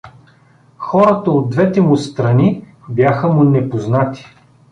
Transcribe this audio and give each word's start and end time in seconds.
Хората 0.77 1.31
от 1.31 1.49
двете 1.49 1.81
му 1.81 1.97
страни 1.97 2.65
бяха 2.89 3.27
му 3.27 3.43
непознати. 3.43 4.25